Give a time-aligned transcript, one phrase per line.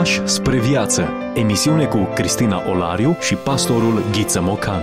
[0.00, 1.08] Pași spre viață.
[1.34, 4.82] Emisiune cu Cristina Olariu și pastorul Ghiță Mocan.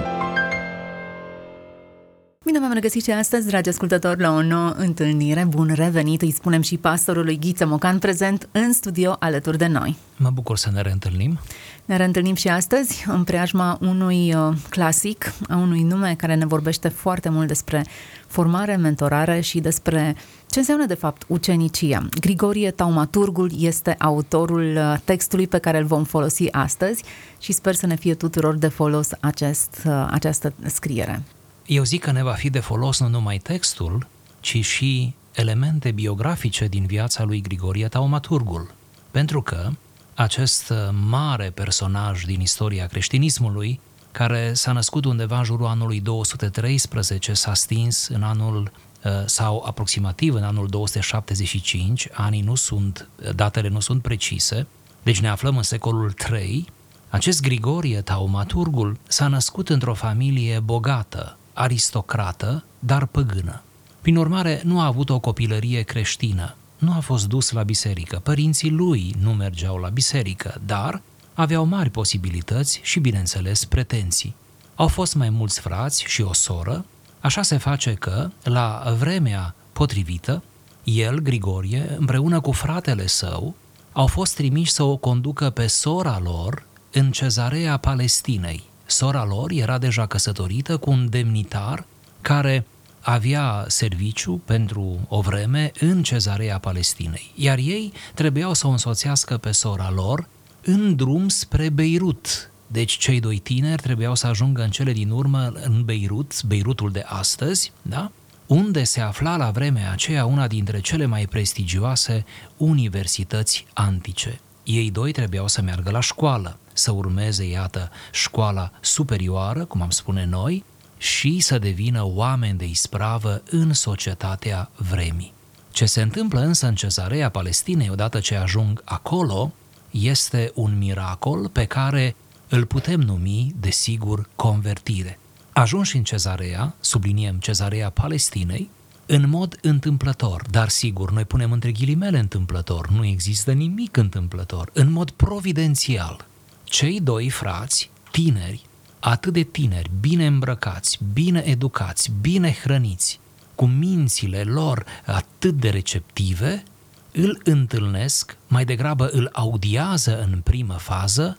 [2.44, 5.46] Bine v-am regăsit și astăzi, dragi ascultători, la o nouă întâlnire.
[5.50, 9.98] Bun revenit, îi spunem și pastorului Ghiță Mocan, prezent în studio alături de noi.
[10.18, 11.40] Mă bucur să ne reîntâlnim.
[11.86, 16.88] Ne reîntâlnim și astăzi în preajma unui uh, clasic, a unui nume care ne vorbește
[16.88, 17.86] foarte mult despre
[18.28, 20.16] formare, mentorare și despre
[20.58, 22.08] ce înseamnă de fapt ucenicia.
[22.20, 27.04] Grigorie Taumaturgul este autorul uh, textului pe care îl vom folosi astăzi
[27.40, 31.24] și sper să ne fie tuturor de folos acest, uh, această scriere.
[31.66, 34.08] Eu zic că ne va fi de folos nu numai textul,
[34.40, 38.74] ci și elemente biografice din viața lui Grigorie Taumaturgul.
[39.12, 39.70] Pentru că
[40.14, 40.78] acest uh,
[41.08, 43.80] mare personaj din istoria creștinismului,
[44.12, 48.87] care s-a născut undeva în jurul anului 213, s-a stins în anul uh,
[49.26, 54.68] sau aproximativ în anul 275, anii nu sunt, datele nu sunt precise,
[55.04, 56.68] deci ne aflăm în secolul III,
[57.10, 63.62] acest Grigorie Taumaturgul s-a născut într-o familie bogată, aristocrată, dar păgână.
[64.02, 68.20] Prin urmare, nu a avut o copilărie creștină, nu a fost dus la biserică.
[68.24, 71.02] Părinții lui nu mergeau la biserică, dar
[71.34, 74.36] aveau mari posibilități și, bineînțeles, pretenții.
[74.76, 76.86] Au fost mai mulți frați și o soră,
[77.28, 80.44] așa se face că, la vremea potrivită,
[80.84, 83.56] el, Grigorie, împreună cu fratele său,
[83.92, 88.64] au fost trimiși să o conducă pe sora lor în cezarea Palestinei.
[88.86, 91.86] Sora lor era deja căsătorită cu un demnitar
[92.22, 92.66] care
[93.02, 99.52] avea serviciu pentru o vreme în cezarea Palestinei, iar ei trebuiau să o însoțească pe
[99.52, 100.28] sora lor
[100.64, 102.52] în drum spre Beirut.
[102.68, 107.04] Deci cei doi tineri trebuiau să ajungă în cele din urmă în Beirut, Beirutul de
[107.08, 108.12] astăzi, da?
[108.48, 112.26] unde se afla la vremea aceea una dintre cele mai prestigioase
[112.58, 114.40] universități antice.
[114.64, 120.26] Ei doi trebuiau să meargă la școală, să urmeze, iată, școala superioară, cum am spune
[120.26, 120.64] noi,
[120.98, 125.34] și să devină oameni de ispravă în societatea vremii.
[125.72, 129.52] Ce se întâmplă însă în cezarea Palestinei odată ce ajung acolo
[129.92, 132.16] este un miracol pe care
[132.50, 135.20] îl putem numi, desigur, convertire.
[135.54, 138.70] Ajunși în cezarea, subliniem cezarea Palestinei,
[139.06, 144.92] în mod întâmplător, dar sigur, noi punem între ghilimele întâmplător, nu există nimic întâmplător, în
[144.92, 146.26] mod providențial.
[146.64, 148.66] Cei doi frați, tineri,
[149.00, 153.20] atât de tineri, bine îmbrăcați, bine educați, bine hrăniți,
[153.56, 156.64] cu mințile lor atât de receptive,
[157.12, 161.38] îl întâlnesc, mai degrabă îl audiază în primă fază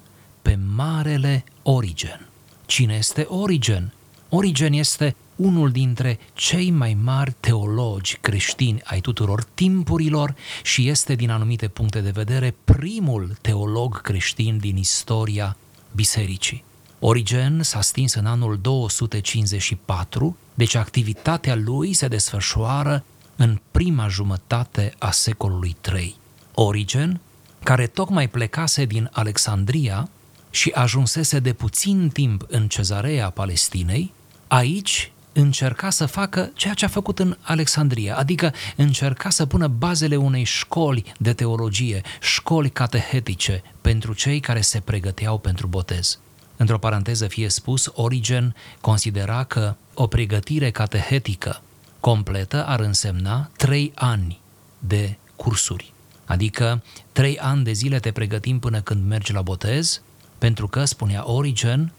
[0.48, 2.28] pe Marele Origen.
[2.66, 3.92] Cine este Origen?
[4.28, 11.30] Origen este unul dintre cei mai mari teologi creștini ai tuturor timpurilor și este, din
[11.30, 15.56] anumite puncte de vedere, primul teolog creștin din istoria
[15.94, 16.64] bisericii.
[16.98, 23.04] Origen s-a stins în anul 254, deci activitatea lui se desfășoară
[23.36, 26.16] în prima jumătate a secolului III.
[26.54, 27.20] Origen,
[27.62, 30.08] care tocmai plecase din Alexandria
[30.50, 34.12] și ajunsese de puțin timp în cezarea Palestinei,
[34.46, 40.16] aici încerca să facă ceea ce a făcut în Alexandria, adică încerca să pună bazele
[40.16, 46.18] unei școli de teologie, școli catehetice pentru cei care se pregăteau pentru botez.
[46.56, 51.62] Într-o paranteză fie spus, Origen considera că o pregătire catehetică
[52.00, 54.40] completă ar însemna trei ani
[54.78, 55.92] de cursuri.
[56.24, 56.82] Adică
[57.12, 60.02] trei ani de zile te pregătim până când mergi la botez,
[60.38, 61.92] pentru că, spunea Origen,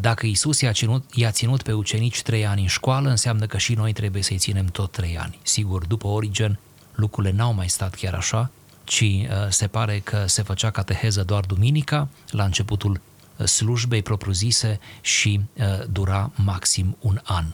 [0.00, 3.74] dacă Isus i-a ținut, i-a ținut pe ucenici trei ani în școală, înseamnă că și
[3.74, 5.38] noi trebuie să-i ținem tot trei ani.
[5.42, 6.58] Sigur, după Origen,
[6.94, 8.50] lucrurile n-au mai stat chiar așa,
[8.84, 9.04] ci
[9.48, 13.00] se pare că se făcea cateheză doar duminica, la începutul
[13.44, 17.44] slujbei propriu-zise și uh, dura maxim un an.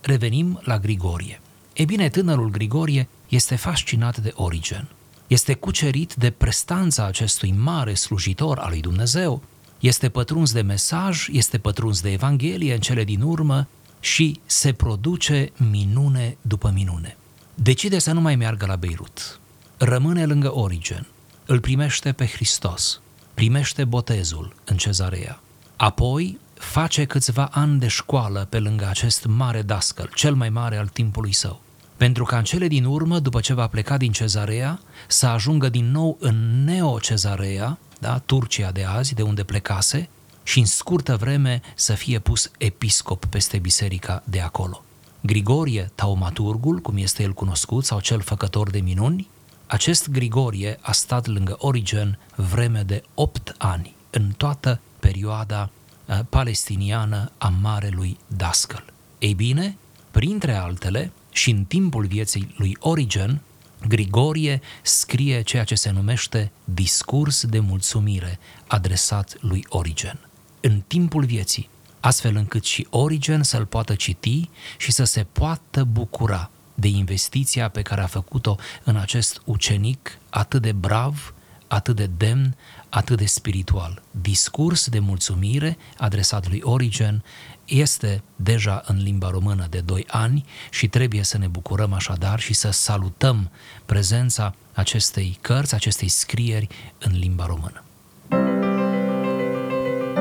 [0.00, 1.40] Revenim la Grigorie.
[1.72, 4.88] E bine, tânărul Grigorie este fascinat de Origen.
[5.26, 9.42] Este cucerit de prestanța acestui mare slujitor al lui Dumnezeu,
[9.86, 13.68] este pătruns de mesaj, este pătruns de Evanghelie în cele din urmă
[14.00, 17.16] și se produce minune după minune.
[17.54, 19.40] Decide să nu mai meargă la Beirut.
[19.76, 21.06] Rămâne lângă Origen.
[21.46, 23.00] Îl primește pe Hristos
[23.34, 25.40] primește botezul în cezarea.
[25.76, 30.86] Apoi face câțiva ani de școală pe lângă acest mare dascăl, cel mai mare al
[30.86, 31.62] timpului său.
[31.96, 35.90] Pentru ca în cele din urmă, după ce va pleca din cezarea, să ajungă din
[35.90, 40.08] nou în Neo-Cezarea, da, Turcia de azi, de unde plecase,
[40.42, 44.84] și în scurtă vreme să fie pus episcop peste biserica de acolo.
[45.20, 49.28] Grigorie, taumaturgul, cum este el cunoscut, sau cel făcător de minuni,
[49.66, 55.70] acest Grigorie a stat lângă Origen vreme de 8 ani, în toată perioada
[56.06, 58.84] uh, palestiniană a Marelui Dascăl.
[59.18, 59.76] Ei bine,
[60.10, 63.40] printre altele, și în timpul vieții lui Origen,
[63.88, 70.18] Grigorie scrie ceea ce se numește discurs de mulțumire adresat lui Origen.
[70.60, 71.68] În timpul vieții,
[72.00, 77.82] astfel încât și Origen să-l poată citi și să se poată bucura de investiția pe
[77.82, 81.34] care a făcut-o în acest ucenic atât de brav,
[81.68, 82.56] atât de demn,
[82.88, 84.02] atât de spiritual.
[84.10, 87.24] Discurs de mulțumire adresat lui Origen
[87.64, 92.54] este deja în limba română de 2 ani și trebuie să ne bucurăm așadar și
[92.54, 93.50] să salutăm
[93.86, 96.68] prezența acestei cărți, acestei scrieri
[96.98, 97.82] în limba română.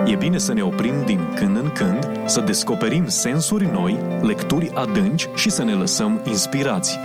[0.06, 5.28] E bine să ne oprim din când în când, să descoperim sensuri noi, lecturi adânci
[5.36, 6.98] și să ne lăsăm inspirați.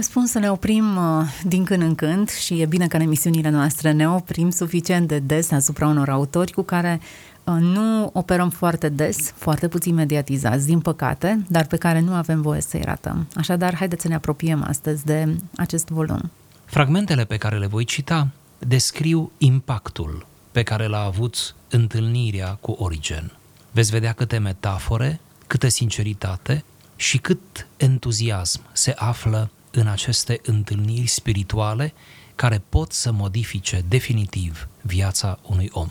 [0.00, 3.02] Eu spun să ne oprim uh, din când în când și e bine că în
[3.02, 7.00] emisiunile noastre ne oprim suficient de des asupra unor autori cu care
[7.44, 12.42] uh, nu operăm foarte des, foarte puțin mediatizați, din păcate, dar pe care nu avem
[12.42, 13.28] voie să-i ratăm.
[13.34, 16.30] Așadar, haideți să ne apropiem astăzi de acest volum.
[16.64, 23.32] Fragmentele pe care le voi cita descriu impactul pe care l-a avut întâlnirea cu Origen.
[23.70, 26.64] Veți vedea câte metafore, câtă sinceritate
[26.96, 31.92] și cât entuziasm se află în aceste întâlniri spirituale
[32.34, 35.88] care pot să modifice definitiv viața unui om.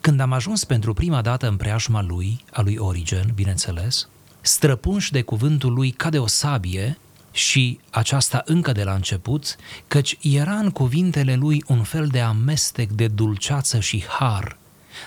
[0.00, 4.08] Când am ajuns pentru prima dată în preajma lui, a lui Origen, bineînțeles,
[4.40, 6.98] străpunși de cuvântul lui ca de o sabie,
[7.32, 9.56] și aceasta încă de la început,
[9.88, 14.58] căci era în cuvintele lui un fel de amestec de dulceață și har,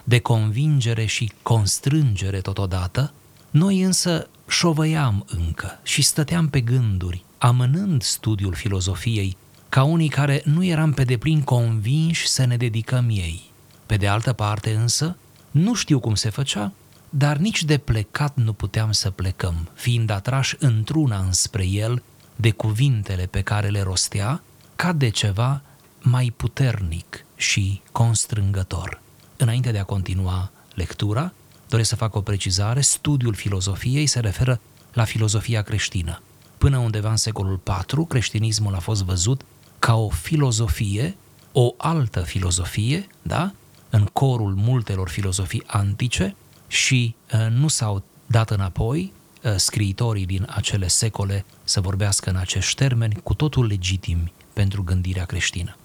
[0.04, 3.14] de convingere și constrângere totodată,
[3.50, 9.38] noi însă șovăiam încă și stăteam pe gânduri, amânând studiul filozofiei,
[9.70, 13.52] ca unii care nu eram pe deplin convinși să ne dedicăm ei.
[13.86, 15.18] Pe de altă parte însă,
[15.52, 16.72] nu știu cum se făcea,
[17.10, 22.04] dar nici de plecat nu puteam să plecăm, fiind atrași într-una înspre el
[22.36, 24.44] de cuvintele pe care le rostea
[24.76, 25.62] ca de ceva
[26.02, 29.02] mai puternic și constrângător.
[29.38, 31.34] Înainte de a continua lectura,
[31.70, 32.82] doresc să fac o precizare.
[32.82, 34.60] Studiul filozofiei se referă
[34.94, 36.22] la filozofia creștină.
[36.64, 39.42] Până undeva în secolul IV, creștinismul a fost văzut
[39.80, 41.16] ca o filozofie,
[41.52, 43.52] o altă filozofie, da?
[43.90, 46.36] în corul multelor filozofii antice
[46.68, 49.14] și uh, nu s-au dat înapoi
[49.44, 55.26] Uh, scriitorii din acele secole să vorbească în acești termeni cu totul legitimi pentru gândirea
[55.26, 55.76] creștină.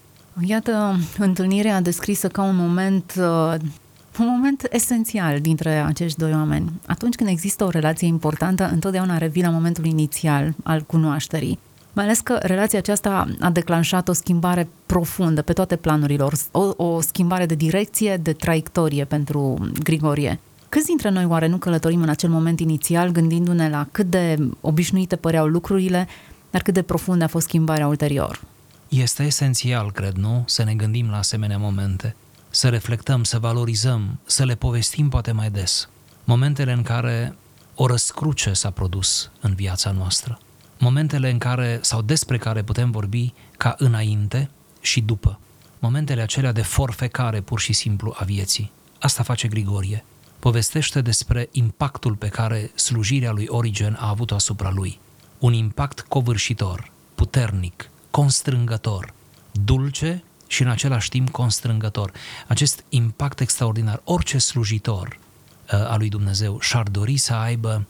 [0.45, 3.55] Iată, întâlnirea descrisă ca un moment uh,
[4.19, 6.73] un moment esențial dintre acești doi oameni.
[6.87, 11.59] Atunci când există o relație importantă, întotdeauna revine momentul inițial al cunoașterii.
[11.93, 17.01] Mai ales că relația aceasta a declanșat o schimbare profundă pe toate planurilor, o, o
[17.01, 20.41] schimbare de direcție, de traiectorie pentru Grigorie.
[20.69, 25.17] Câți dintre noi oare nu călătorim în acel moment inițial gândindu-ne la cât de obișnuite
[25.17, 26.09] păreau lucrurile,
[26.51, 28.41] dar cât de profundă a fost schimbarea ulterior?
[28.89, 30.43] Este esențial, cred, nu?
[30.47, 32.15] Să ne gândim la asemenea momente,
[32.59, 35.89] să reflectăm, să valorizăm, să le povestim poate mai des.
[36.25, 37.37] Momentele în care
[37.75, 40.39] o răscruce s-a produs în viața noastră.
[40.79, 44.51] Momentele în care, sau despre care putem vorbi ca înainte
[44.81, 45.39] și după.
[45.79, 48.73] Momentele acelea de forfecare pur și simplu a vieții.
[48.99, 50.05] Asta face Grigorie
[50.39, 54.99] povestește despre impactul pe care slujirea lui Origen a avut asupra lui.
[55.39, 59.13] Un impact covârșitor, puternic, constrângător,
[59.65, 62.13] dulce și în același timp constrângător.
[62.47, 67.85] Acest impact extraordinar, orice slujitor uh, al lui Dumnezeu și-ar dori să aibă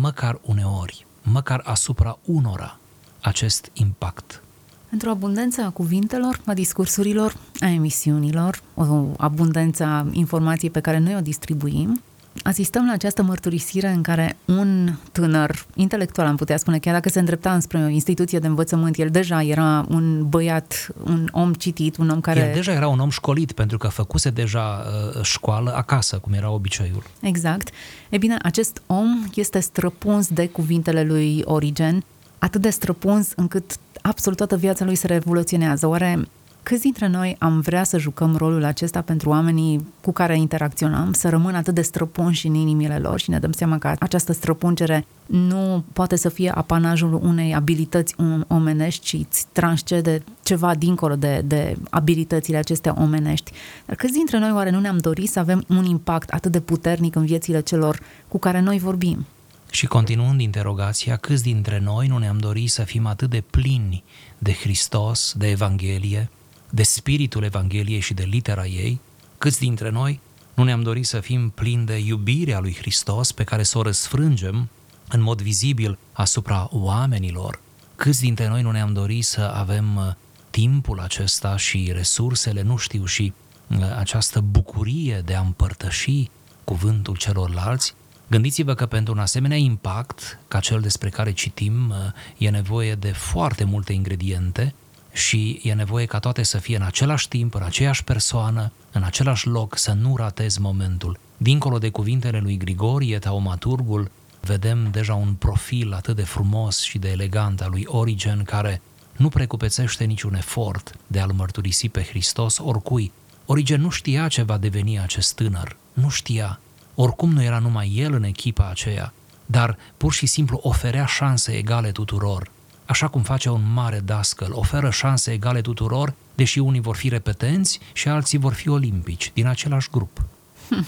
[0.00, 2.78] măcar uneori, măcar asupra unora,
[3.20, 4.42] acest impact
[4.90, 11.16] Într-o abundență a cuvintelor, a discursurilor, a emisiunilor, o abundență a informației pe care noi
[11.16, 12.02] o distribuim,
[12.42, 17.18] asistăm la această mărturisire în care un tânăr intelectual, am putea spune, chiar dacă se
[17.18, 22.08] îndrepta înspre o instituție de învățământ, el deja era un băiat, un om citit, un
[22.08, 22.40] om care...
[22.40, 24.84] El deja era un om școlit, pentru că făcuse deja
[25.16, 27.02] uh, școală acasă, cum era obiceiul.
[27.20, 27.68] Exact.
[28.08, 32.04] E bine, acest om este străpuns de cuvintele lui Origen,
[32.38, 35.86] atât de străpuns încât absolut toată viața lui se revoluționează.
[35.86, 36.28] Oare
[36.68, 41.28] câți dintre noi am vrea să jucăm rolul acesta pentru oamenii cu care interacționăm, să
[41.28, 45.84] rămână atât de străpunși în inimile lor și ne dăm seama că această străpungere nu
[45.92, 48.14] poate să fie apanajul unei abilități
[48.46, 53.52] omenești, ci îți transcede ceva dincolo de, de abilitățile acestea omenești.
[53.86, 57.14] Dar câți dintre noi oare nu ne-am dorit să avem un impact atât de puternic
[57.14, 59.26] în viețile celor cu care noi vorbim?
[59.70, 64.04] Și continuând interogația, câți dintre noi nu ne-am dorit să fim atât de plini
[64.38, 66.30] de Hristos, de Evanghelie,
[66.70, 69.00] de spiritul Evangheliei și de litera ei,
[69.38, 70.20] câți dintre noi
[70.54, 74.68] nu ne-am dorit să fim plini de iubirea lui Hristos pe care să o răsfrângem
[75.08, 77.60] în mod vizibil asupra oamenilor.
[77.96, 80.12] Câți dintre noi nu ne-am dorit să avem uh,
[80.50, 83.32] timpul acesta și resursele, nu știu, și
[83.68, 86.30] uh, această bucurie de a împărtăși
[86.64, 87.94] cuvântul celorlalți,
[88.30, 91.96] Gândiți-vă că pentru un asemenea impact, ca cel despre care citim, uh,
[92.38, 94.74] e nevoie de foarte multe ingrediente
[95.18, 99.46] și e nevoie ca toate să fie în același timp, în aceeași persoană, în același
[99.46, 101.18] loc, să nu ratezi momentul.
[101.36, 104.10] Dincolo de cuvintele lui Grigorie, taumaturgul,
[104.40, 108.80] vedem deja un profil atât de frumos și de elegant al lui Origen, care
[109.16, 113.12] nu precupețește niciun efort de a-L mărturisi pe Hristos oricui.
[113.46, 116.60] Origen nu știa ce va deveni acest tânăr, nu știa.
[116.94, 119.12] Oricum nu era numai el în echipa aceea,
[119.46, 122.50] dar pur și simplu oferea șanse egale tuturor.
[122.88, 127.80] Așa cum face un mare dascăl, oferă șanse egale tuturor, deși unii vor fi repetenți
[127.92, 130.22] și alții vor fi olimpici, din același grup.
[130.68, 130.86] Hm,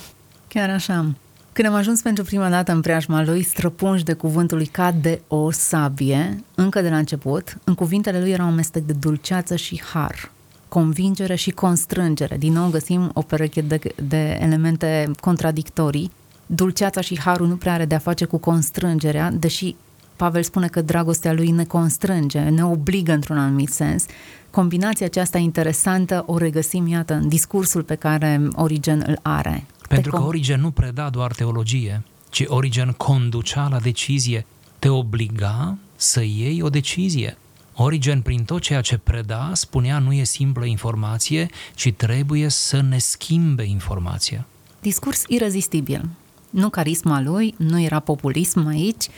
[0.49, 1.15] chiar așa.
[1.53, 5.21] Când am ajuns pentru prima dată în preajma lui, străpunși de cuvântul lui ca de
[5.29, 9.83] o sabie, încă de la început, în cuvintele lui era un amestec de dulceață și
[9.93, 10.31] har,
[10.69, 12.37] convingere și constrângere.
[12.37, 13.79] Din nou găsim o pereche de,
[14.09, 16.11] de elemente contradictorii.
[16.47, 19.75] Dulceața și harul nu prea are de-a face cu constrângerea, deși
[20.21, 24.05] Pavel spune că dragostea lui ne constrânge, ne obligă într-un anumit sens.
[24.51, 29.65] Combinația aceasta interesantă o regăsim, iată, în discursul pe care Origen îl are.
[29.89, 34.47] Pentru că Origen nu preda doar teologie, ci Origen conducea la decizie,
[34.79, 37.37] te obliga să iei o decizie.
[37.75, 42.99] Origen, prin tot ceea ce preda, spunea nu e simplă informație, ci trebuie să ne
[42.99, 44.47] schimbe informația.
[44.81, 46.09] Discurs irezistibil.
[46.51, 49.09] Nu carisma lui, nu era populism aici,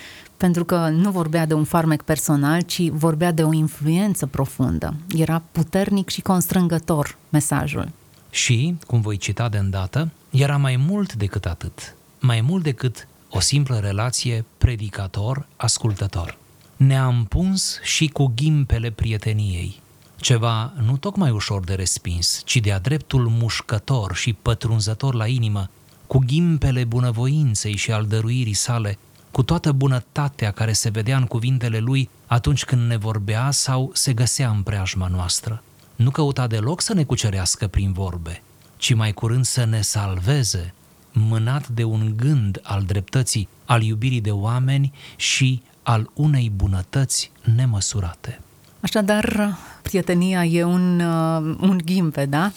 [0.43, 4.95] pentru că nu vorbea de un farmec personal, ci vorbea de o influență profundă.
[5.17, 7.89] Era puternic și constrângător mesajul.
[8.31, 13.41] Și, cum voi cita de îndată, era mai mult decât atât, mai mult decât o
[13.41, 16.39] simplă relație predicator-ascultător.
[16.77, 19.81] Ne-a împuns și cu ghimpele prieteniei,
[20.17, 25.71] ceva nu tocmai ușor de respins, ci de-a dreptul mușcător și pătrunzător la inimă,
[26.07, 28.99] cu ghimpele bunăvoinței și al dăruirii sale,
[29.33, 34.13] cu toată bunătatea care se vedea în cuvintele lui atunci când ne vorbea sau se
[34.13, 35.63] găsea în preajma noastră.
[35.97, 38.43] Nu căuta deloc să ne cucerească prin vorbe,
[38.77, 40.75] ci mai curând să ne salveze,
[41.13, 48.41] mânat de un gând al dreptății, al iubirii de oameni și al unei bunătăți nemăsurate.
[48.81, 52.53] Așadar, prietenia e un, uh, un ghimpe, da?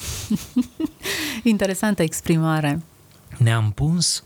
[1.43, 2.81] Interesantă exprimare.
[3.37, 4.23] Ne-am pus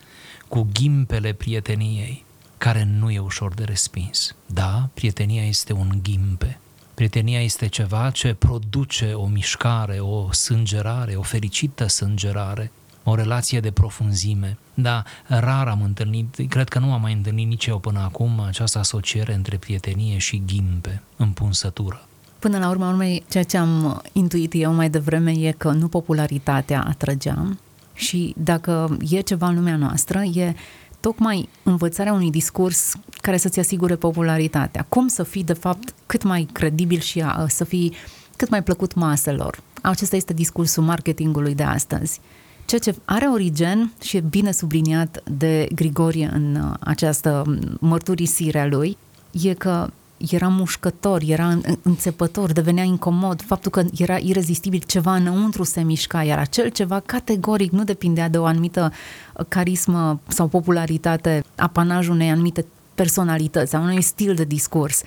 [0.48, 2.26] cu ghimpele prieteniei,
[2.60, 4.36] care nu e ușor de respins.
[4.46, 6.60] Da, prietenia este un ghimpe.
[6.94, 12.72] Prietenia este ceva ce produce o mișcare, o sângerare, o fericită sângerare,
[13.04, 14.58] o relație de profunzime.
[14.74, 18.80] Da, rar am întâlnit, cred că nu am mai întâlnit nici eu până acum această
[18.80, 22.08] asociere între prietenie și ghimpe, împunsătură.
[22.40, 26.86] Până la urmă, urmei, ceea ce am intuit eu mai devreme e că nu popularitatea
[26.88, 27.58] atrăgea
[27.94, 30.56] și dacă e ceva în lumea noastră, e
[31.00, 34.86] tocmai învățarea unui discurs care să-ți asigure popularitatea.
[34.90, 37.94] Cum să fii, de fapt, cât mai credibil și a, să fii
[38.36, 39.62] cât mai plăcut maselor.
[39.82, 42.20] Acesta este discursul marketingului de astăzi.
[42.66, 48.68] Ceea ce are origen și e bine subliniat de Grigorie în uh, această mărturisire a
[48.68, 48.98] lui,
[49.32, 49.90] e că
[50.30, 56.40] era mușcător, era înțepător, devenea incomod, faptul că era irezistibil, ceva înăuntru se mișca, iar
[56.40, 58.92] acel ceva categoric nu depindea de o anumită
[59.48, 65.02] carismă sau popularitate, apanajul unei anumite personalități, a unui stil de discurs,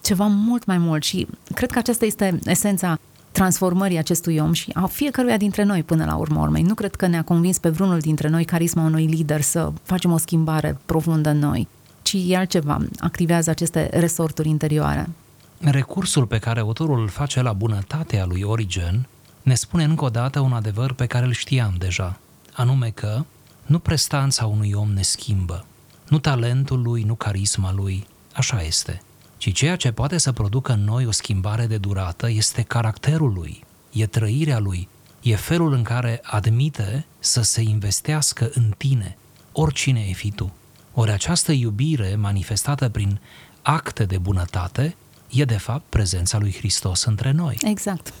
[0.00, 2.98] ceva mult mai mult și cred că aceasta este esența
[3.32, 6.62] transformării acestui om și a fiecăruia dintre noi până la urmă urmei.
[6.62, 10.16] Nu cred că ne-a convins pe vreunul dintre noi carisma unui lider să facem o
[10.16, 11.68] schimbare profundă în noi
[12.02, 15.08] ci e altceva, activează aceste resorturi interioare.
[15.58, 19.06] Recursul pe care autorul îl face la bunătatea lui Origen
[19.42, 22.18] ne spune încă o dată un adevăr pe care îl știam deja,
[22.52, 23.24] anume că
[23.66, 25.66] nu prestanța unui om ne schimbă,
[26.08, 29.02] nu talentul lui, nu carisma lui, așa este,
[29.36, 33.64] ci ceea ce poate să producă în noi o schimbare de durată este caracterul lui,
[33.92, 34.88] e trăirea lui,
[35.22, 39.16] e felul în care admite să se investească în tine,
[39.52, 40.52] oricine e fi tu.
[40.94, 43.20] Ori această iubire manifestată prin
[43.62, 44.96] acte de bunătate
[45.30, 47.56] e de fapt prezența lui Hristos între noi.
[47.60, 48.12] Exact.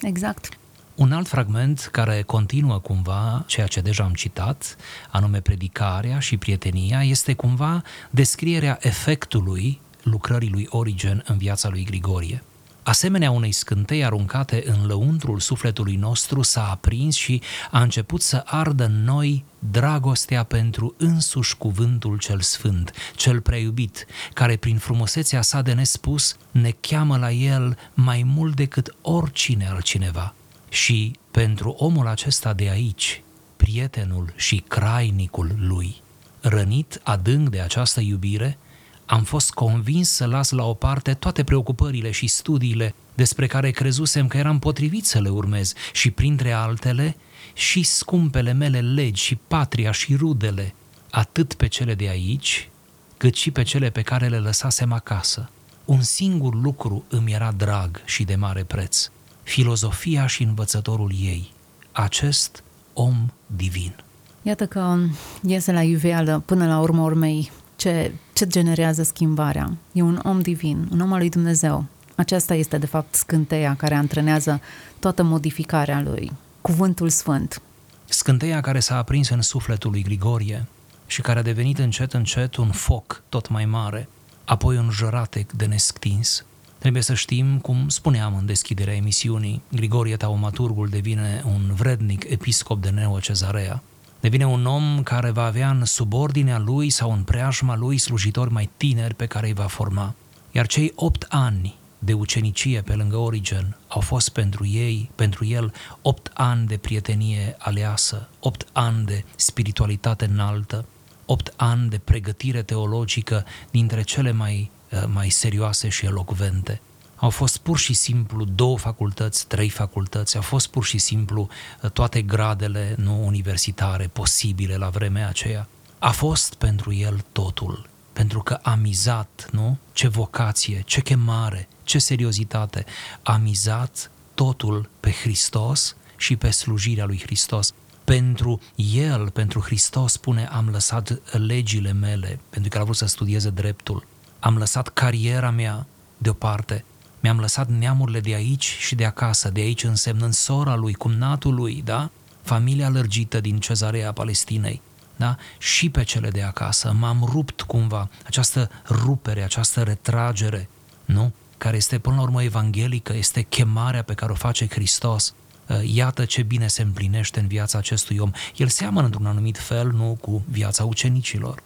[0.00, 0.58] Exact.
[0.94, 4.76] Un alt fragment care continuă cumva ceea ce deja am citat,
[5.10, 12.42] anume predicarea și prietenia, este cumva descrierea efectului lucrării lui Origen în viața lui Grigorie.
[12.84, 18.84] Asemenea unei scântei aruncate în lăuntrul sufletului nostru s-a aprins și a început să ardă
[18.84, 25.72] în noi dragostea pentru însuși cuvântul cel sfânt, cel preiubit, care prin frumusețea sa de
[25.72, 30.34] nespus ne cheamă la el mai mult decât oricine altcineva.
[30.68, 33.22] Și pentru omul acesta de aici,
[33.56, 36.02] prietenul și crainicul lui,
[36.40, 38.58] rănit adânc de această iubire,
[39.06, 44.26] am fost convins să las la o parte toate preocupările și studiile despre care crezusem
[44.26, 47.16] că eram potrivit să le urmez și, printre altele,
[47.52, 50.74] și scumpele mele legi și patria și rudele,
[51.10, 52.68] atât pe cele de aici,
[53.16, 55.48] cât și pe cele pe care le lăsasem acasă.
[55.84, 59.10] Un singur lucru îmi era drag și de mare preț,
[59.42, 61.52] filozofia și învățătorul ei,
[61.92, 63.94] acest om divin.
[64.42, 64.98] Iată că
[65.42, 67.50] iese la iveală până la urmă urmei
[67.84, 69.76] ce, ce generează schimbarea.
[69.92, 71.84] E un om divin, un om al lui Dumnezeu.
[72.14, 74.60] Aceasta este, de fapt, scânteia care antrenează
[74.98, 76.32] toată modificarea lui.
[76.60, 77.62] Cuvântul Sfânt.
[78.04, 80.66] Scânteia care s-a aprins în sufletul lui Grigorie
[81.06, 84.08] și care a devenit încet, încet un foc tot mai mare,
[84.44, 86.44] apoi un jăratec de nestins.
[86.78, 92.88] Trebuie să știm, cum spuneam în deschiderea emisiunii, Grigorie Taumaturgul devine un vrednic episcop de
[92.88, 93.82] Neo-Cezarea,
[94.24, 98.70] devine un om care va avea în subordinea lui sau în preajma lui slujitori mai
[98.76, 100.14] tineri pe care îi va forma.
[100.52, 105.72] Iar cei opt ani de ucenicie pe lângă Origen au fost pentru ei, pentru el,
[106.02, 110.84] opt ani de prietenie aleasă, opt ani de spiritualitate înaltă,
[111.26, 116.80] opt ani de pregătire teologică dintre cele mai, eh, mai serioase și elocvente.
[117.16, 121.48] Au fost pur și simplu două facultăți, trei facultăți, au fost pur și simplu
[121.82, 125.68] uh, toate gradele nu universitare posibile la vremea aceea.
[125.98, 129.78] A fost pentru el totul, pentru că a mizat, nu?
[129.92, 132.84] Ce vocație, ce chemare, ce seriozitate.
[133.22, 137.72] A mizat totul pe Hristos și pe slujirea lui Hristos.
[138.04, 143.50] Pentru El, pentru Hristos, spune, am lăsat legile mele, pentru că a vrut să studieze
[143.50, 144.06] dreptul.
[144.38, 145.86] Am lăsat cariera mea
[146.18, 146.84] deoparte
[147.24, 151.82] mi-am lăsat neamurile de aici și de acasă, de aici însemnând sora lui, cumnatul lui,
[151.84, 152.10] da?
[152.42, 154.80] Familia lărgită din cezarea Palestinei,
[155.16, 155.36] da?
[155.58, 156.92] Și pe cele de acasă.
[156.92, 160.68] M-am rupt cumva această rupere, această retragere,
[161.04, 161.32] nu?
[161.58, 165.34] Care este până la urmă evanghelică, este chemarea pe care o face Hristos.
[165.66, 168.30] Uh, iată ce bine se împlinește în viața acestui om.
[168.56, 171.62] El seamănă într-un anumit fel, nu, cu viața ucenicilor.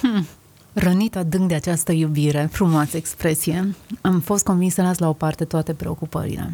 [0.00, 0.26] Hmm
[0.78, 5.44] rănit adânc de această iubire, frumoasă expresie, am fost convins să las la o parte
[5.44, 6.52] toate preocupările.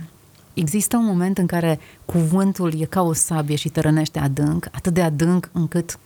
[0.55, 4.95] Există un moment în care cuvântul e ca o sabie și te rănește adânc, atât
[4.95, 5.99] de adânc încât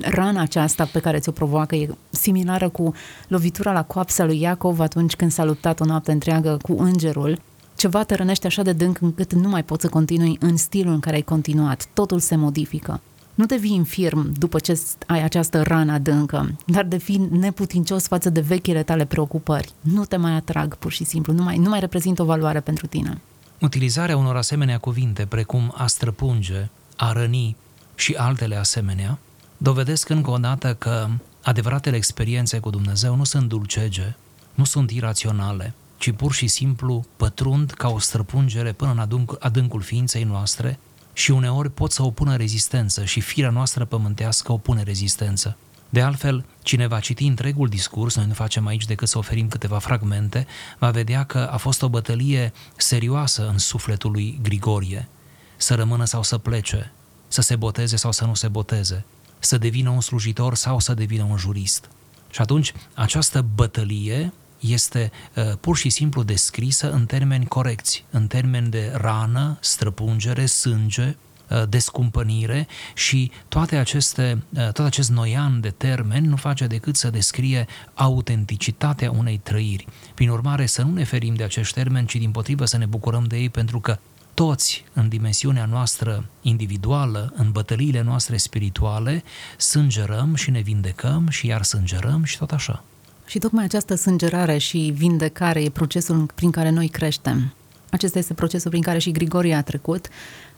[0.00, 2.94] rana aceasta pe care ți-o provoacă e similară cu
[3.28, 7.40] lovitura la coapsa lui Iacov atunci când s-a luptat o noapte întreagă cu îngerul.
[7.76, 11.00] Ceva te rănește așa de dânc încât nu mai poți să continui în stilul în
[11.00, 11.88] care ai continuat.
[11.94, 13.00] Totul se modifică
[13.34, 18.82] nu devii infirm după ce ai această rană adâncă, dar devii neputincios față de vechile
[18.82, 19.72] tale preocupări.
[19.80, 22.86] Nu te mai atrag, pur și simplu, nu mai, nu mai reprezintă o valoare pentru
[22.86, 23.20] tine.
[23.60, 27.56] Utilizarea unor asemenea cuvinte, precum a străpunge, a răni
[27.94, 29.18] și altele asemenea,
[29.56, 31.08] dovedesc încă o dată că
[31.42, 34.14] adevăratele experiențe cu Dumnezeu nu sunt dulcege,
[34.54, 39.80] nu sunt iraționale, ci pur și simplu pătrund ca o străpungere până în adânc, adâncul
[39.80, 40.78] ființei noastre
[41.20, 45.56] și uneori pot să opună rezistență și firea noastră pământească opune rezistență.
[45.88, 49.78] De altfel, cine va citi întregul discurs, noi nu facem aici decât să oferim câteva
[49.78, 50.46] fragmente,
[50.78, 55.08] va vedea că a fost o bătălie serioasă în sufletul lui Grigorie.
[55.56, 56.92] Să rămână sau să plece,
[57.28, 59.04] să se boteze sau să nu se boteze,
[59.38, 61.88] să devină un slujitor sau să devină un jurist.
[62.30, 68.68] Și atunci, această bătălie este uh, pur și simplu descrisă în termeni corecți, în termeni
[68.68, 71.16] de rană, străpungere, sânge,
[71.50, 77.10] uh, descumpănire și toate aceste, uh, tot acest noian de termeni nu face decât să
[77.10, 79.86] descrie autenticitatea unei trăiri.
[80.14, 83.24] Prin urmare, să nu ne ferim de acești termeni, ci din potrivă să ne bucurăm
[83.24, 83.98] de ei pentru că
[84.34, 89.22] toți în dimensiunea noastră individuală, în bătăliile noastre spirituale,
[89.56, 92.84] sângerăm și ne vindecăm și iar sângerăm și tot așa.
[93.30, 97.52] Și tocmai această sângerare și vindecare e procesul prin care noi creștem.
[97.90, 100.08] Acesta este procesul prin care și Grigorie a trecut.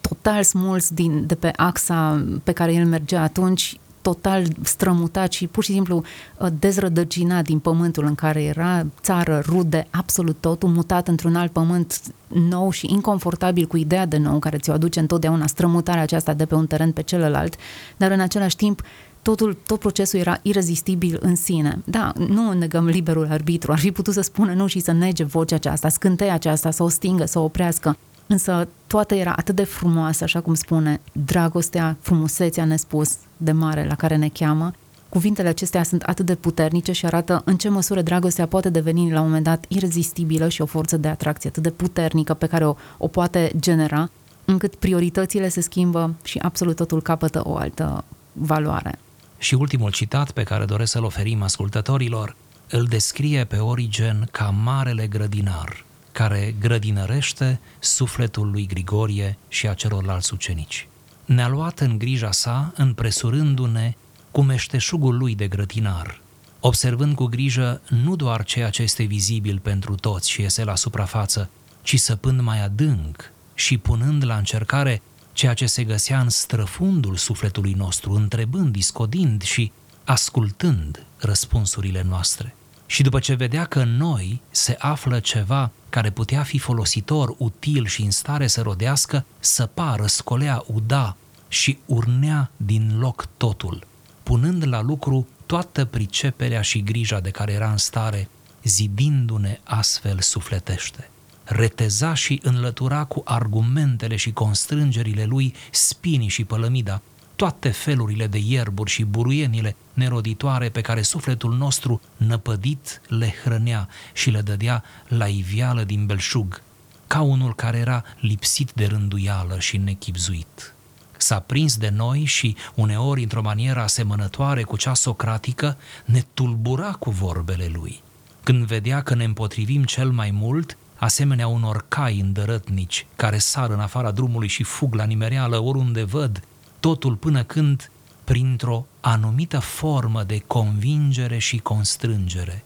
[0.01, 5.65] Total smuls din, de pe axa pe care el mergea atunci, total strămutat și pur
[5.65, 5.97] și simplu
[6.39, 12.01] uh, dezrădăcinat din pământul în care era, țară, rude, absolut totul, mutat într-un alt pământ
[12.29, 16.55] nou și inconfortabil cu ideea de nou, care ți-o aduce întotdeauna strămutarea aceasta de pe
[16.55, 17.57] un teren pe celălalt,
[17.97, 18.83] dar în același timp
[19.23, 21.79] totul, tot procesul era irezistibil în sine.
[21.85, 25.55] Da, nu negăm liberul arbitru, ar fi putut să spună nu și să nege vocea
[25.55, 27.97] aceasta, scânteia aceasta, să o stingă, să o oprească.
[28.27, 33.95] Însă toată era atât de frumoasă, așa cum spune, dragostea, frumusețea nespus de mare la
[33.95, 34.73] care ne cheamă.
[35.09, 39.21] Cuvintele acestea sunt atât de puternice și arată în ce măsură dragostea poate deveni la
[39.21, 42.75] un moment dat irezistibilă și o forță de atracție atât de puternică pe care o,
[42.99, 44.11] o poate genera,
[44.45, 48.99] încât prioritățile se schimbă și absolut totul capătă o altă valoare.
[49.43, 52.37] Și ultimul citat pe care doresc să-l oferim ascultătorilor
[52.71, 60.35] îl descrie pe Origen ca marele grădinar, care grădinărește sufletul lui Grigorie și a celorlalți
[60.35, 60.89] ucenici.
[61.25, 63.95] Ne-a luat în grija sa, împresurându-ne
[64.31, 66.21] cu meșteșugul lui de grădinar,
[66.61, 71.51] observând cu grijă nu doar ceea ce este vizibil pentru toți și iese la suprafață,
[71.83, 77.73] ci săpând mai adânc și punând la încercare ceea ce se găsea în străfundul sufletului
[77.73, 79.73] nostru, întrebând, discodind și
[80.05, 82.55] ascultând răspunsurile noastre.
[82.87, 87.87] Și după ce vedea că în noi se află ceva care putea fi folositor, util
[87.87, 91.17] și în stare să rodească, săpa, răscolea, uda
[91.49, 93.87] și urnea din loc totul,
[94.23, 98.29] punând la lucru toată priceperea și grija de care era în stare,
[98.63, 101.11] zidindu-ne astfel sufletește
[101.53, 107.03] reteza și înlătura cu argumentele și constrângerile lui spinii și pălămida,
[107.37, 114.31] toate felurile de ierburi și buruienile neroditoare pe care sufletul nostru năpădit le hrănea și
[114.31, 116.63] le dădea la ivială din belșug,
[117.07, 120.75] ca unul care era lipsit de rânduială și nechipzuit.
[121.17, 127.11] S-a prins de noi și, uneori, într-o manieră asemănătoare cu cea socratică, ne tulbura cu
[127.11, 128.03] vorbele lui.
[128.43, 133.81] Când vedea că ne împotrivim cel mai mult, asemenea unor cai îndărătnici care sar în
[133.81, 136.43] afara drumului și fug la nimereală oriunde văd,
[136.81, 137.91] totul până când,
[138.25, 142.65] printr-o anumită formă de convingere și constrângere,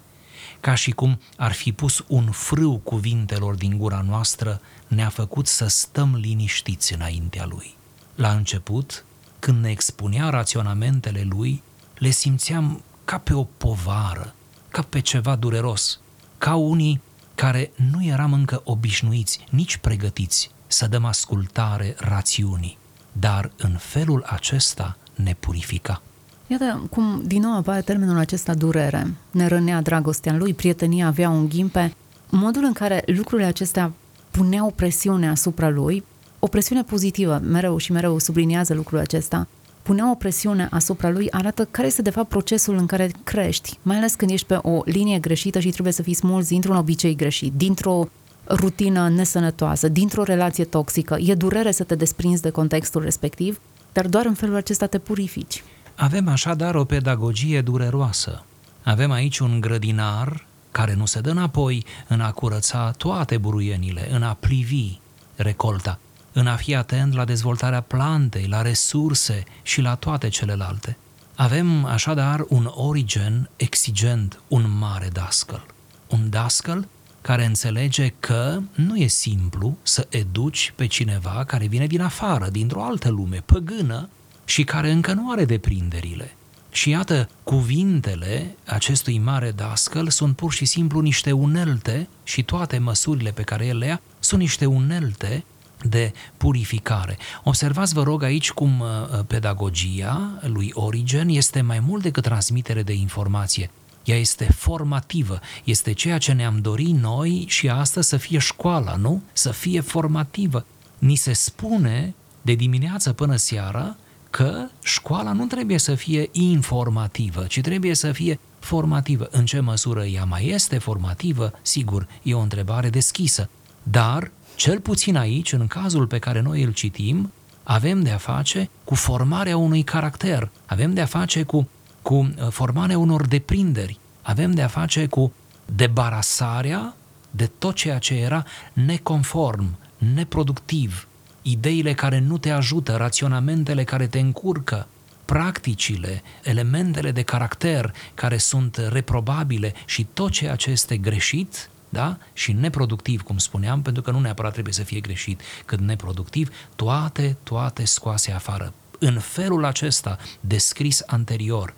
[0.61, 5.67] ca și cum ar fi pus un frâu cuvintelor din gura noastră, ne-a făcut să
[5.67, 7.77] stăm liniștiți înaintea lui.
[8.15, 9.05] La început,
[9.39, 11.63] când ne expunea raționamentele lui,
[11.95, 14.35] le simțeam ca pe o povară,
[14.69, 16.01] ca pe ceva dureros,
[16.39, 17.01] ca unii
[17.37, 22.79] care nu eram încă obișnuiți, nici pregătiți să dăm ascultare rațiunii,
[23.13, 26.03] dar în felul acesta ne purifica.
[26.47, 29.15] Iată cum din nou apare termenul acesta durere.
[29.31, 31.95] Ne rănea dragostea lui, prietenia avea un ghimpe.
[32.31, 33.93] Modul în care lucrurile acestea
[34.31, 36.05] puneau presiune asupra lui,
[36.39, 39.47] o presiune pozitivă, mereu și mereu subliniază lucrul acesta,
[39.87, 43.97] punea o presiune asupra lui arată care este de fapt procesul în care crești, mai
[43.97, 47.53] ales când ești pe o linie greșită și trebuie să fii smulți dintr-un obicei greșit,
[47.53, 48.09] dintr-o
[48.49, 51.17] rutină nesănătoasă, dintr-o relație toxică.
[51.21, 53.61] E durere să te desprinzi de contextul respectiv,
[53.93, 55.65] dar doar în felul acesta te purifici.
[55.95, 58.45] Avem așadar o pedagogie dureroasă.
[58.83, 64.23] Avem aici un grădinar care nu se dă înapoi în a curăța toate buruienile, în
[64.23, 64.99] a plivi
[65.37, 65.99] recolta,
[66.39, 70.97] în a fi atent la dezvoltarea plantei, la resurse și la toate celelalte.
[71.35, 75.67] Avem așadar un origen exigent, un mare dascăl.
[76.07, 76.89] Un dascăl
[77.21, 82.85] care înțelege că nu e simplu să educi pe cineva care vine din afară, dintr-o
[82.85, 84.09] altă lume, păgână,
[84.45, 86.37] și care încă nu are deprinderile.
[86.71, 93.31] Și iată, cuvintele acestui mare dascăl sunt pur și simplu niște unelte și toate măsurile
[93.31, 95.45] pe care el le ia sunt niște unelte
[95.83, 97.19] de purificare.
[97.45, 102.93] Observați, vă rog, aici cum uh, pedagogia lui Origen este mai mult decât transmitere de
[102.93, 103.71] informație.
[104.05, 109.23] Ea este formativă, este ceea ce ne-am dorit noi și astăzi să fie școala, nu?
[109.33, 110.67] Să fie formativă.
[110.99, 113.97] Ni se spune de dimineață până seara
[114.31, 119.29] că școala nu trebuie să fie informativă, ci trebuie să fie formativă.
[119.31, 123.49] În ce măsură ea mai este formativă, sigur, e o întrebare deschisă.
[123.83, 128.71] Dar cel puțin aici, în cazul pe care noi îl citim, avem de a face
[128.85, 131.69] cu formarea unui caracter, avem de a face cu,
[132.03, 135.33] cu uh, formarea unor deprinderi, avem de a face cu
[135.75, 136.97] debarasarea
[137.31, 139.79] de tot ceea ce era neconform,
[140.15, 141.09] neproductiv,
[141.43, 144.87] ideile care nu te ajută, raționamentele care te încurcă,
[145.25, 152.19] practicile, elementele de caracter care sunt reprobabile și tot ceea ce este greșit da?
[152.33, 157.37] și neproductiv, cum spuneam, pentru că nu neapărat trebuie să fie greșit, cât neproductiv, toate,
[157.43, 158.73] toate scoase afară.
[158.99, 161.75] în felul acesta descris anterior,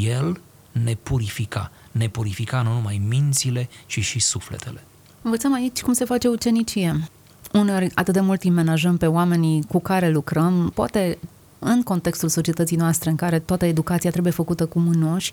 [0.00, 0.40] El
[0.72, 4.84] ne purifica, ne purifica nu numai mințile, ci și sufletele.
[5.22, 7.08] Învățăm aici cum se face ucenicie.
[7.52, 11.18] Uneori atât de mult timp menajăm pe oamenii cu care lucrăm, poate
[11.58, 15.32] în contextul societății noastre în care toată educația trebuie făcută cu mânoși,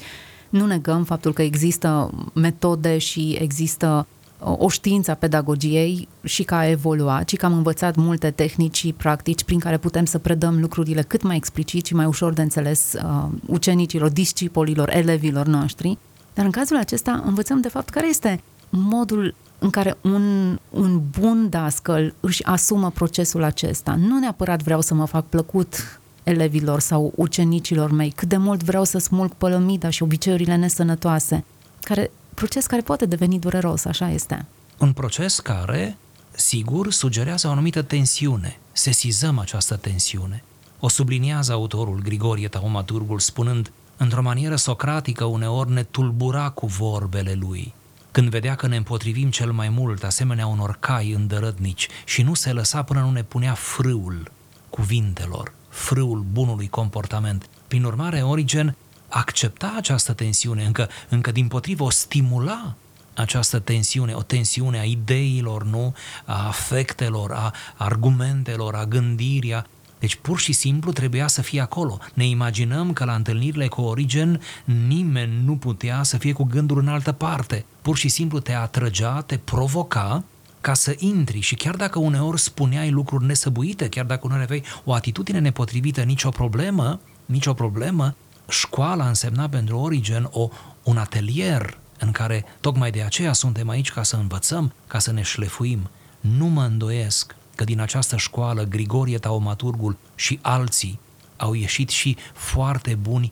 [0.50, 4.08] nu negăm faptul că există metode și există
[4.40, 8.94] o știință a pedagogiei și că a evoluat și că am învățat multe tehnici și
[8.94, 12.94] practici prin care putem să predăm lucrurile cât mai explicit și mai ușor de înțeles
[12.94, 15.98] uh, ucenicilor, discipolilor, elevilor noștri.
[16.34, 21.48] Dar în cazul acesta învățăm de fapt care este modul în care un, un bun
[21.50, 23.96] dascăl își asumă procesul acesta.
[23.96, 28.84] Nu neapărat vreau să mă fac plăcut elevilor sau ucenicilor mei, cât de mult vreau
[28.84, 31.44] să smulg pălămida și obiceiurile nesănătoase,
[31.82, 34.46] care, proces care poate deveni dureros, așa este.
[34.78, 35.98] Un proces care,
[36.32, 38.60] sigur, sugerează o anumită tensiune.
[38.72, 40.44] Sesizăm această tensiune.
[40.80, 47.74] O subliniază autorul Grigorie Taumaturgul spunând, într-o manieră socratică uneori ne tulbura cu vorbele lui.
[48.12, 52.52] Când vedea că ne împotrivim cel mai mult asemenea unor cai îndărătnici și nu se
[52.52, 54.32] lăsa până nu ne punea frâul
[54.70, 57.50] cuvintelor, frâul bunului comportament.
[57.68, 58.76] Prin urmare, Origen
[59.10, 62.76] accepta această tensiune, încă, încă din potrivă o stimula
[63.14, 65.94] această tensiune, o tensiune a ideilor, nu?
[66.26, 69.64] A afectelor, a argumentelor, a gândirii,
[70.00, 71.98] deci pur și simplu trebuia să fie acolo.
[72.14, 74.42] Ne imaginăm că la întâlnirile cu Origen
[74.88, 77.66] nimeni nu putea să fie cu gândul în altă parte.
[77.82, 80.24] Pur și simplu te atrăgea, te provoca
[80.62, 84.94] ca să intri și chiar dacă uneori spuneai lucruri nesăbuite, chiar dacă uneori aveai o
[84.94, 88.16] atitudine nepotrivită, nicio problemă, nicio problemă,
[88.50, 90.50] școala însemna pentru Origen o,
[90.84, 95.22] un atelier în care tocmai de aceea suntem aici ca să învățăm, ca să ne
[95.22, 95.90] șlefuim.
[96.20, 101.00] Nu mă îndoiesc că din această școală Grigorie Taumaturgul și alții
[101.38, 103.32] au ieșit și foarte buni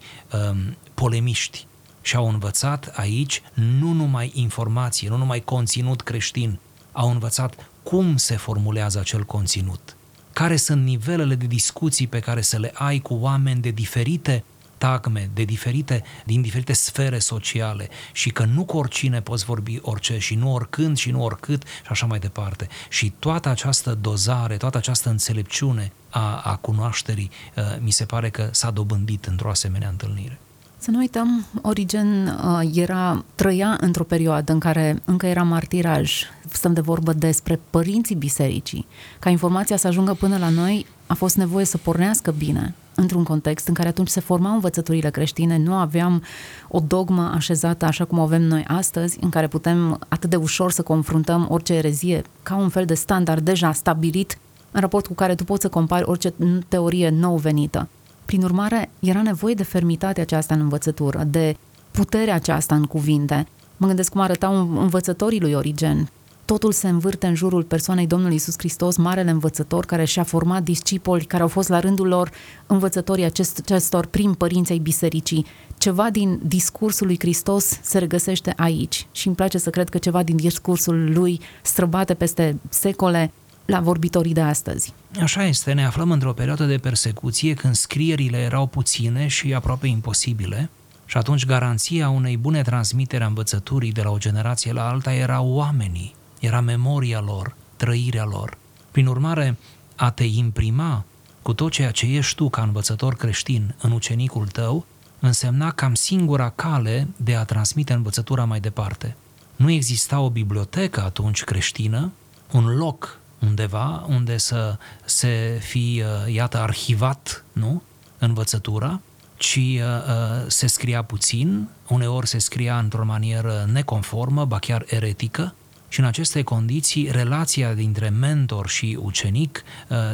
[0.49, 1.65] um, polemiști
[2.01, 6.59] și au învățat aici nu numai informație, nu numai conținut creștin,
[6.91, 9.95] au învățat cum se formulează acel conținut,
[10.33, 14.43] care sunt nivelele de discuții pe care să le ai cu oameni de diferite
[14.77, 20.17] tagme, de diferite, din diferite sfere sociale și că nu cu oricine poți vorbi orice
[20.17, 22.67] și nu oricând și nu oricât și așa mai departe.
[22.89, 28.49] Și toată această dozare, toată această înțelepciune a, a cunoașterii uh, mi se pare că
[28.51, 30.39] s-a dobândit într-o asemenea întâlnire.
[30.77, 36.21] Să nu uităm, Origen uh, era, trăia într-o perioadă în care încă era martiraj.
[36.51, 38.87] Stăm de vorbă despre părinții bisericii.
[39.19, 43.67] Ca informația să ajungă până la noi, a fost nevoie să pornească bine într-un context
[43.67, 46.23] în care atunci se formau învățăturile creștine, nu aveam
[46.67, 50.71] o dogmă așezată așa cum o avem noi astăzi, în care putem atât de ușor
[50.71, 54.37] să confruntăm orice erezie ca un fel de standard deja stabilit
[54.71, 56.33] în raport cu care tu poți să compari orice
[56.67, 57.87] teorie nou venită.
[58.25, 61.55] Prin urmare, era nevoie de fermitatea aceasta în învățătură, de
[61.91, 63.47] puterea aceasta în cuvinte.
[63.77, 66.09] Mă gândesc cum arătau învățătorii lui Origen.
[66.47, 71.25] Totul se învârte în jurul persoanei Domnului Isus Hristos, marele învățător care și-a format discipoli,
[71.25, 72.29] care au fost la rândul lor
[72.67, 75.45] învățătorii acestor prim părinți ai bisericii.
[75.77, 80.23] Ceva din discursul lui Hristos se regăsește aici și îmi place să cred că ceva
[80.23, 83.31] din discursul lui străbate peste secole
[83.65, 84.93] la vorbitorii de astăzi.
[85.21, 90.69] Așa este, ne aflăm într-o perioadă de persecuție când scrierile erau puține și aproape imposibile
[91.05, 95.41] și atunci garanția unei bune transmitere a învățăturii de la o generație la alta era
[95.41, 96.15] oamenii,
[96.47, 98.57] era memoria lor, trăirea lor.
[98.91, 99.57] Prin urmare,
[99.95, 101.03] a te imprima
[101.41, 104.85] cu tot ceea ce ești tu ca învățător creștin în ucenicul tău,
[105.19, 109.15] însemna cam singura cale de a transmite învățătura mai departe.
[109.55, 112.11] Nu exista o bibliotecă atunci creștină,
[112.51, 117.81] un loc undeva unde să se fi, uh, iată, arhivat, nu?
[118.17, 118.99] Învățătura,
[119.37, 125.53] ci uh, uh, se scria puțin, uneori se scria într-o manieră neconformă, ba chiar eretică,
[125.89, 129.63] și în aceste condiții relația dintre mentor și ucenic,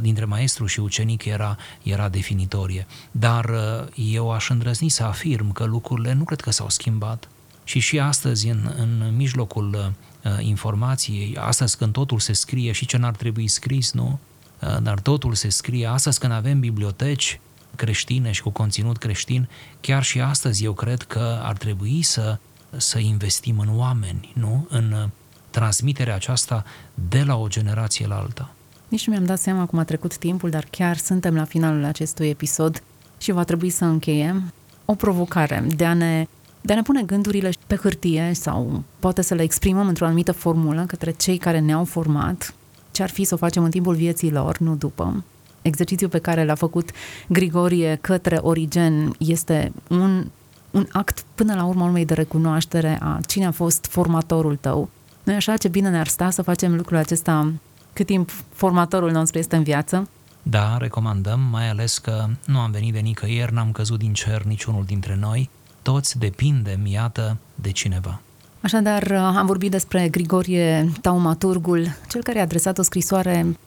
[0.02, 2.88] dintre maestru și ucenic era, era definitorie.
[3.12, 3.50] Dar
[3.96, 7.28] eu aș îndrăzni să afirm că lucrurile nu cred că s-au schimbat
[7.64, 12.98] și și astăzi în, în mijlocul Uh, informației, astăzi când totul se scrie și ce
[12.98, 14.20] n-ar trebui scris, nu?
[14.60, 17.40] Uh, dar totul se scrie, astăzi când avem biblioteci
[17.76, 19.50] creștine și cu conținut creștin,
[19.82, 22.38] chiar și astăzi eu cred că ar trebui să,
[22.78, 24.68] să investim în oameni, nu?
[24.70, 25.10] În uh,
[25.54, 26.64] transmiterea aceasta
[27.10, 28.50] de la o generație la alta.
[28.88, 32.30] Nici nu mi-am dat seama cum a trecut timpul, dar chiar suntem la finalul acestui
[32.30, 32.84] episod
[33.18, 34.54] și va trebui să încheiem
[34.86, 36.28] o provocare de a ne
[36.66, 40.84] de a ne pune gândurile pe hârtie sau poate să le exprimăm într-o anumită formulă
[40.88, 42.54] către cei care ne-au format,
[42.92, 45.24] ce ar fi să o facem în timpul vieții lor, nu după.
[45.62, 46.90] exercițiul pe care l-a făcut
[47.28, 50.28] Grigorie către Origen este un,
[50.72, 54.90] un act până la urmă urmei de recunoaștere a cine a fost formatorul tău.
[55.24, 57.52] Nu așa ce bine ne-ar sta să facem lucrul acesta
[57.94, 60.10] cât timp formatorul nostru este în viață?
[60.44, 64.84] Da, recomandăm, mai ales că nu am venit de nicăieri, n-am căzut din cer niciunul
[64.86, 65.50] dintre noi,
[65.82, 68.22] toți depindem, iată, de cineva.
[68.62, 73.58] Așadar, am vorbit despre Grigorie Taumaturgul, cel care a adresat o scrisoare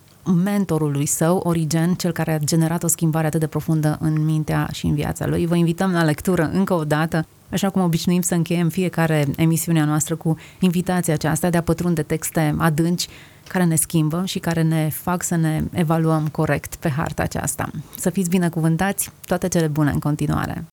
[0.45, 4.87] mentorului său, Origen, cel care a generat o schimbare atât de profundă în mintea și
[4.87, 5.47] în viața lui.
[5.47, 10.15] Vă invităm la lectură încă o dată, așa cum obișnuim să încheiem fiecare emisiunea noastră
[10.15, 13.07] cu invitația aceasta de a pătrunde texte adânci
[13.49, 17.71] care ne schimbă și care ne fac să ne evaluăm corect pe harta aceasta.
[17.97, 20.65] Să fiți binecuvântați, toate cele bune în continuare!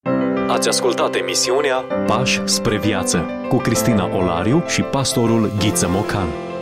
[0.48, 1.76] Ați ascultat emisiunea
[2.08, 6.53] Pași spre viață cu Cristina Olariu și pastorul Ghiță Mocan.